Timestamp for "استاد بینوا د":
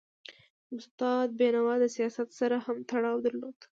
0.75-1.85